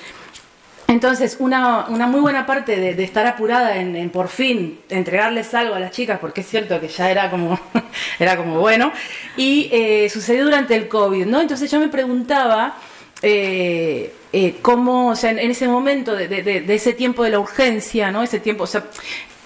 [0.88, 5.80] Entonces, una, una muy buena parte de, estar apurada en, por fin entregarles algo a
[5.80, 7.58] las chicas, porque es cierto que ya era como,
[8.20, 8.92] era como bueno,
[9.36, 11.40] y eh, sucedió durante el COVID, ¿no?
[11.40, 12.76] Entonces yo me preguntaba
[13.22, 18.12] eh, eh, cómo, o sea, en, ese momento de- de ese tiempo de la urgencia,
[18.12, 18.22] ¿no?
[18.22, 18.84] Ese tiempo, o sea,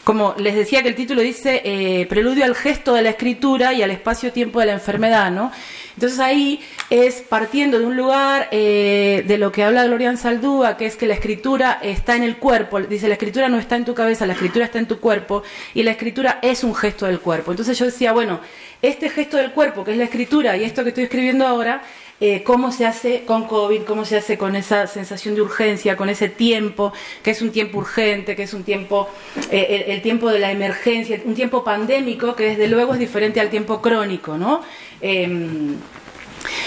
[0.05, 3.83] como les decía que el título dice eh, Preludio al gesto de la escritura y
[3.83, 5.53] al espacio-tiempo de la enfermedad, ¿no?
[5.95, 10.87] Entonces ahí es partiendo de un lugar eh, de lo que habla Glorian Saldúa, que
[10.87, 13.95] es que la escritura está en el cuerpo, dice la escritura no está en tu
[13.95, 15.43] cabeza, la escritura está en tu cuerpo
[15.75, 17.51] y la escritura es un gesto del cuerpo.
[17.51, 18.41] Entonces yo decía, bueno,
[18.81, 21.83] este gesto del cuerpo, que es la escritura, y esto que estoy escribiendo ahora,
[22.21, 26.09] eh, cómo se hace con COVID, cómo se hace con esa sensación de urgencia, con
[26.09, 29.09] ese tiempo, que es un tiempo urgente, que es un tiempo,
[29.51, 33.41] eh, el, el tiempo de la emergencia, un tiempo pandémico, que desde luego es diferente
[33.41, 34.61] al tiempo crónico, ¿no?
[35.01, 35.77] Em,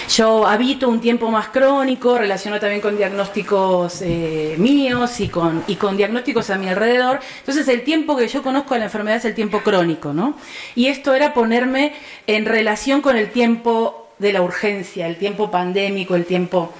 [0.08, 5.76] yo habito un tiempo más crónico, relacionado también con diagnósticos eh, míos y con, y
[5.76, 7.20] con diagnósticos a mi alrededor.
[7.40, 10.36] Entonces el tiempo que yo conozco de la enfermedad es el tiempo crónico, ¿no?
[10.74, 11.94] Y esto era ponerme
[12.26, 16.72] en relación con el tiempo de la urgencia, el tiempo pandémico, el tiempo...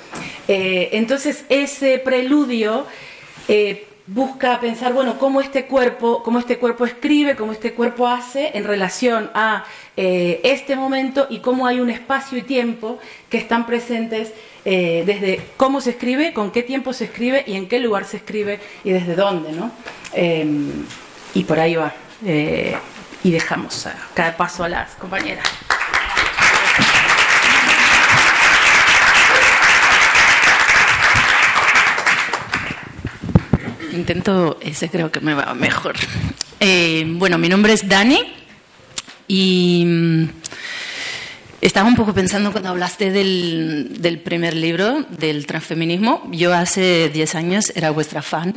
[0.49, 2.87] eh, entonces ese preludio...
[3.49, 8.51] eh, busca pensar, bueno, cómo este cuerpo, cómo este cuerpo escribe, cómo este cuerpo hace
[8.53, 9.65] en relación a
[9.97, 12.99] eh, este momento y cómo hay un espacio y tiempo
[13.31, 14.31] que están presentes
[14.63, 18.61] desde cómo se escribe, con qué tiempo se escribe y en qué lugar se escribe
[18.83, 19.71] y desde dónde, ¿no?
[20.13, 20.47] Eh,
[21.35, 21.95] y por ahí va.
[22.23, 25.64] Y dejamos cada paso a las compañeras.
[33.95, 35.95] Intento, ese creo que me va mejor.
[36.61, 38.21] Eh, bueno, mi nombre es Dani
[39.29, 40.29] y mm,
[41.65, 46.29] Estaba un poco pensando cuando hablaste del, del, primer libro, del transfeminismo.
[46.31, 48.55] Yo hace 10 años era vuestra fan.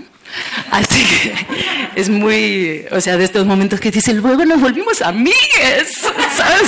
[0.72, 1.34] Así que
[1.96, 6.02] es muy, o sea, de estos momentos que dicen, luego nos volvimos amigues,
[6.36, 6.67] ¿sabes?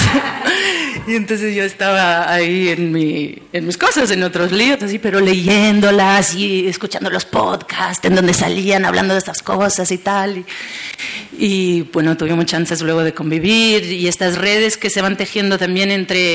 [1.08, 5.20] Y entonces yo estaba ahí en, mi, en mis cosas, en otros libros, así, pero
[5.20, 10.38] leyéndolas y escuchando los podcasts en donde salían hablando de estas cosas y tal.
[10.38, 10.46] Y,
[11.42, 15.90] y bueno, tuvimos chances luego de convivir y estas redes que se van tejiendo también
[15.90, 16.29] entre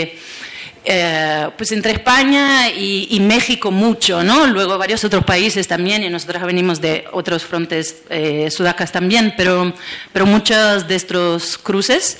[0.87, 4.47] eh, pues entre España y, México mucho, ¿no?
[4.47, 9.73] Luego varios otros países también, y nosotros venimos de otros frontes eh, sudacas también, pero,
[10.13, 12.19] pero muchos de estos cruces.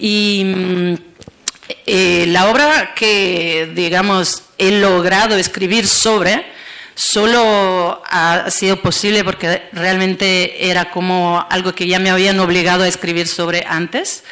[0.00, 0.94] Y mm,
[1.86, 6.44] eh, la obra que, digamos, he logrado escribir sobre
[7.10, 12.88] solo ha sido posible porque realmente era como algo que ya me habían obligado a
[12.88, 14.22] escribir sobre antes,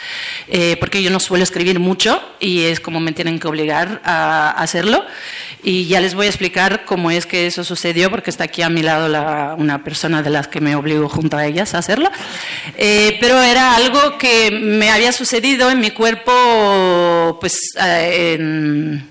[0.46, 4.50] eh, porque yo no suelo escribir mucho y es como me tienen que obligar a
[4.50, 5.04] hacerlo.
[5.62, 8.70] Y ya les voy a explicar cómo es que eso sucedió, porque está aquí a
[8.70, 12.10] mi lado una persona de las que me obligo junto a ellas a hacerlo.
[12.78, 19.02] Eh, pero era algo que me había sucedido en mi cuerpo, pues, eh,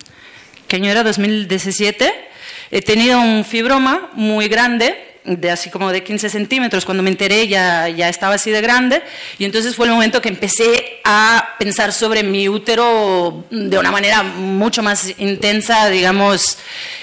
[0.68, 1.04] ¿qué año era?
[1.04, 2.29] 2017
[2.72, 7.48] He tenido un fibroma muy grande, de así como de 15 centímetros, cuando me enteré
[7.48, 9.02] ya, ya estaba así de grande,
[9.38, 14.24] y entonces fue el momento que empecé a pensar sobre mi útero de una manera
[14.24, 16.60] mucho más intensa, digamos,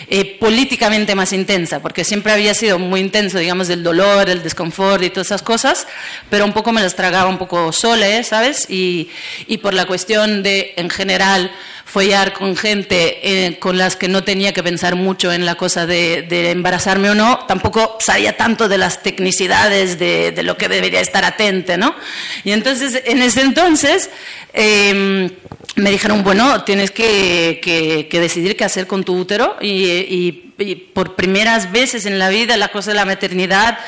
[0.08, 5.02] eh, políticamente más intensa, porque siempre había sido muy intenso, digamos, del dolor, el desconfort
[5.02, 5.86] y todas esas cosas,
[6.30, 8.70] pero un poco me las tragaba un poco sola, ¿sabes?
[8.70, 9.10] Y,
[9.46, 11.50] y por la cuestión de, en general,
[11.86, 15.86] follar con gente eh, con las que no tenía que pensar mucho en la cosa
[15.86, 21.24] de, embarazarme o no, tampoco sabía tanto de las tecnicidades de, lo que debería estar
[21.24, 21.94] atente, ¿no?
[22.42, 24.10] Y entonces, en ese entonces,
[24.52, 25.30] em,
[25.76, 31.70] me dijeron, bueno, tienes que, decidir qué hacer con tu útero y, y por primeras
[31.70, 33.78] veces en la vida la cosa de la maternidad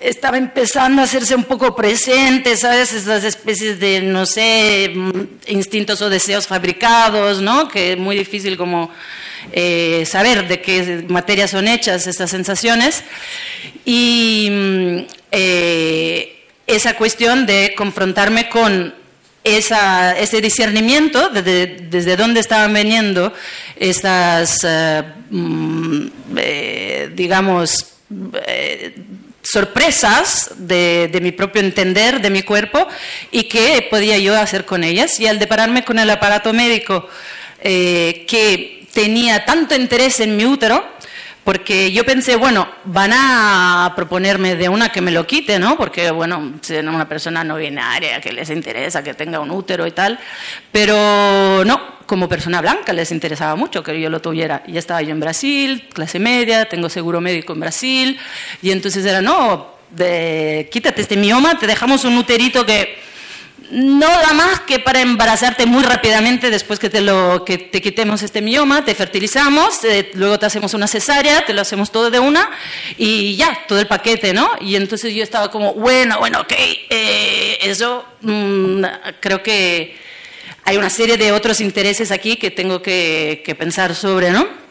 [0.00, 2.92] estaba empezando a hacerse un poco presente, ¿sabes?
[2.92, 4.92] Esas especies de, no sé,
[5.46, 7.68] instintos o deseos fabricados, ¿no?
[7.68, 8.90] Que es muy difícil como
[9.52, 13.02] eh, saber de qué materia son hechas estas sensaciones.
[13.84, 14.98] Y mm,
[15.32, 18.94] eh, esa cuestión de confrontarme con
[19.44, 23.32] ese discernimiento de, desde dónde estaban viniendo
[23.76, 26.06] estas, eh, mm,
[27.14, 27.92] digamos,
[29.50, 32.86] sorpresas de, mi propio entender, de mi cuerpo,
[33.30, 35.20] y qué podía yo hacer con ellas.
[35.20, 37.08] Y al depararme con el aparato médico
[37.60, 40.95] eh, que tenía tanto interés en mi útero,
[41.46, 45.76] porque yo pensé, bueno, van a proponerme de una que me lo quite, ¿no?
[45.76, 49.92] Porque, bueno, ser una persona no binaria, que les interesa que tenga un útero y
[49.92, 50.18] tal,
[50.72, 54.64] pero no, como persona blanca les interesaba mucho que yo lo tuviera.
[54.66, 58.18] Ya estaba yo en Brasil, clase media, tengo seguro médico en Brasil,
[58.60, 62.98] y entonces era, no, de, quítate este mioma, te dejamos un uterito que
[63.70, 68.22] no da más que para embarazarte muy rápidamente después que te, lo, que te quitemos
[68.22, 72.18] este mioma, te fertilizamos, eh, luego te hacemos una cesárea, te lo hacemos todo de
[72.18, 72.50] una
[72.96, 74.50] y ya, todo el paquete, ¿no?
[74.60, 78.84] Y entonces yo estaba como, bueno, bueno, ok, eh, eso mm,
[79.20, 79.96] creo que
[80.64, 84.65] hay una serie de otros intereses aquí que tengo que, que pensar sobre, ¿no?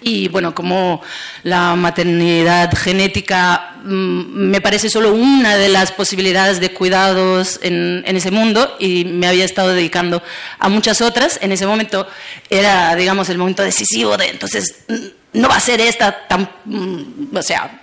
[0.00, 1.02] Y bueno, como
[1.44, 8.30] la maternidad genética mm, me parece solo una de las posibilidades de cuidados en, ese
[8.30, 10.22] mundo y me había estado dedicando
[10.58, 11.38] a muchas otras.
[11.40, 12.06] En ese momento
[12.50, 17.34] era, digamos, el momento decisivo de, entonces, mm, no va a ser esta tan, mm,
[17.34, 17.80] o sea,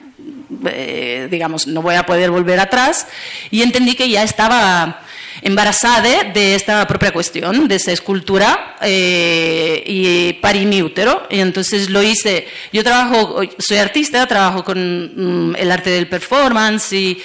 [0.66, 3.08] eh, digamos, no voy a poder volver atrás.
[3.50, 5.02] Y entendí que ya estaba
[5.41, 10.82] embarazada de esta propia cuestión, de esta escultura, eh, y parí mi.
[11.30, 12.48] Y entonces lo hice.
[12.74, 17.22] Yo trabajo, soy artista, trabajo con mm, el arte del performance y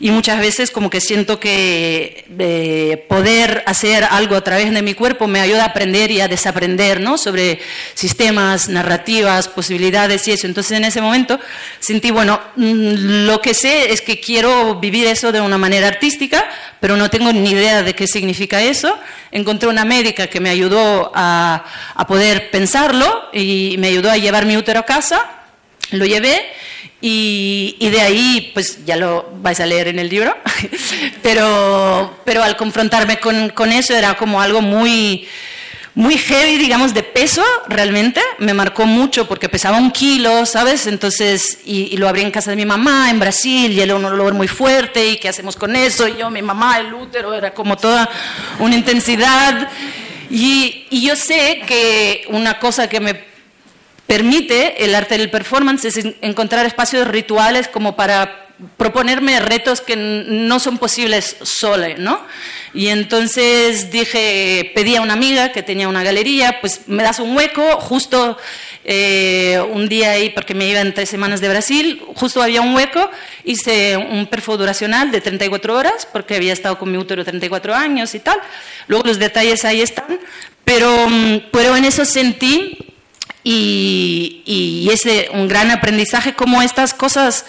[0.00, 4.94] y muchas veces como que siento que eh, poder hacer algo a través de mi
[4.94, 7.18] cuerpo me ayuda a aprender y a desaprender ¿no?
[7.18, 7.60] sobre
[7.92, 10.46] sistemas, narrativas, posibilidades y eso.
[10.46, 11.38] Entonces en ese momento
[11.80, 16.48] sentí, bueno, mm, lo que sé es que quiero vivir eso de una manera artística,
[16.80, 18.98] pero no tengo ni idea de qué significa eso.
[19.30, 21.62] Encontré una médica que me ayudó a,
[21.94, 25.30] a poder pensarlo y me ayudó a llevar mi útero a casa.
[25.90, 26.40] Lo llevé
[27.02, 30.36] y, de ahí, pues ya lo vais a leer en el libro,
[31.22, 35.26] pero, pero al confrontarme con, con, eso era como algo muy,
[35.94, 38.20] muy heavy, digamos, de peso, realmente.
[38.38, 40.86] Me marcó mucho porque pesaba un kilo, ¿sabes?
[40.86, 44.34] Entonces, y, lo abrí en casa de mi mamá, en Brasil, y era un olor
[44.34, 46.06] muy fuerte, ¿y qué hacemos con eso?
[46.06, 48.10] Y yo, mi mamá, el útero, era como toda
[48.58, 49.70] una intensidad.
[50.28, 53.29] Y, y yo sé que una cosa que me
[54.10, 59.94] permite el arte del performance es en- encontrar espacios rituales como para proponerme retos que
[59.96, 62.20] no son posibles sola, ¿no?
[62.74, 67.36] Y entonces dije, pedí a una amiga que tenía una galería, pues me das un
[67.36, 68.36] hueco, justo
[68.84, 72.74] eh, un día ahí, porque me iba en tres semanas de Brasil, justo había un
[72.74, 73.08] hueco,
[73.44, 78.12] hice un perfo duracional de 34 horas, porque había estado con mi útero 34 años
[78.16, 78.38] y tal.
[78.88, 80.18] Luego los detalles ahí están,
[80.64, 82.89] pero, mm, pero en eso sentí
[83.44, 87.46] y, y es un gran aprendizaje como estas cosas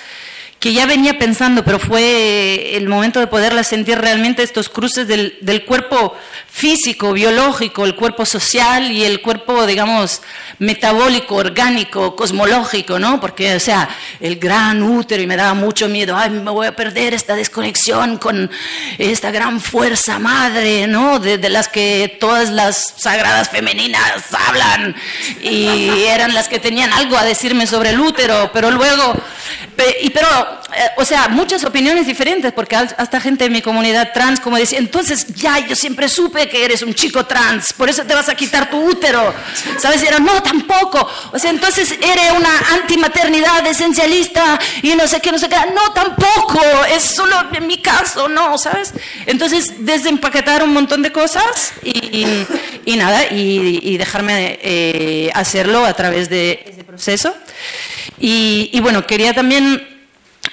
[0.61, 5.39] que ya venía pensando, pero fue el momento de poderlas sentir realmente, estos cruces del,
[5.41, 6.15] del cuerpo
[6.47, 10.21] físico, biológico, el cuerpo social y el cuerpo, digamos,
[10.59, 13.19] metabólico, orgánico, cosmológico, ¿no?
[13.19, 13.89] Porque, o sea,
[14.19, 18.19] el gran útero y me daba mucho miedo, ay, me voy a perder esta desconexión
[18.19, 18.51] con
[18.99, 21.17] esta gran fuerza madre, ¿no?
[21.17, 24.95] De, de las que todas las sagradas femeninas hablan
[25.41, 29.15] y eran las que tenían algo a decirme sobre el útero, pero luego,
[30.01, 34.39] y pero, eh, o sea, muchas opiniones diferentes, porque hasta gente de mi comunidad trans
[34.39, 38.13] como decía, entonces ya, yo siempre supe que eres un chico trans, por eso te
[38.15, 39.33] vas a quitar tu útero,
[39.79, 40.01] ¿sabes?
[40.03, 45.31] Y era, no, tampoco, o sea, entonces eres una antimaternidad esencialista y no sé qué,
[45.31, 46.61] no sé qué, no, tampoco,
[46.93, 48.93] es solo en mi caso, no, ¿sabes?
[49.25, 52.47] Entonces, desempaquetar un montón de cosas y, y-
[52.85, 57.35] y nada, y, y dejarme eh, hacerlo a través de ese proceso.
[58.19, 59.90] Y, y bueno, quería también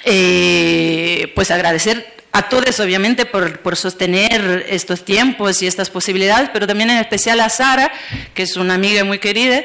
[0.03, 6.67] eh, pues agradecer a todos, obviamente, por, por sostener estos tiempos y estas posibilidades, pero
[6.67, 7.91] también en especial a Sara,
[8.35, 9.63] que es una amiga muy querida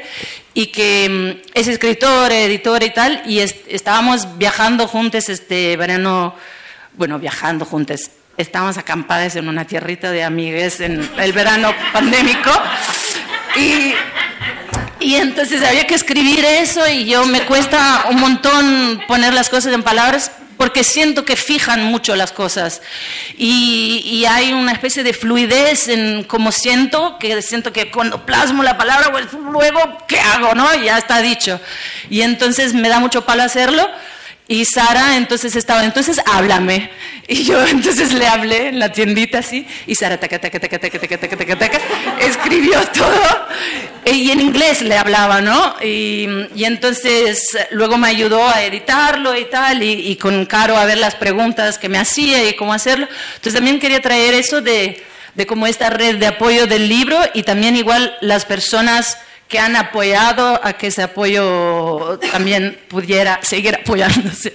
[0.55, 1.07] y que
[1.45, 6.35] mm, es escritora, editora y tal, y es- estábamos viajando juntos este verano,
[6.93, 12.51] bueno, viajando juntos, estábamos acampadas en una tierrita de amigues en el verano pandémico,
[13.57, 13.93] y
[15.05, 19.71] y entonces había que escribir eso y yo me cuesta un montón poner las cosas
[19.71, 22.81] en palabras porque siento que fijan mucho las cosas
[23.37, 28.63] y, y hay una especie de fluidez en cómo siento, que siento que cuando plasmo
[28.63, 30.55] la palabra, pues luego, ¿qué hago?
[30.55, 30.73] ¿no?
[30.73, 31.61] Ya está dicho.
[32.09, 33.87] Y entonces me da mucho palo hacerlo.
[34.47, 36.91] Y Sara entonces estaba, entonces háblame.
[37.27, 40.99] Y yo entonces le hablé en la tiendita así, y Sara taca, taca, taca, taca,
[40.99, 41.79] taca, taca, taca, taca
[42.19, 43.47] escribió todo.
[44.05, 45.75] Y en inglés le hablaba, ¿no?
[45.81, 50.85] Y, y, entonces luego me ayudó a editarlo y tal, y, y con Caro a
[50.85, 53.07] ver las preguntas que me hacía y cómo hacerlo.
[53.35, 57.41] Entonces también quería traer eso de, de como esta red de apoyo del libro y
[57.43, 59.17] también igual las personas
[59.55, 64.53] que han apoyado a que ese apoyo también pudiera seguir apoyándose.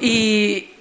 [0.00, 0.70] Y,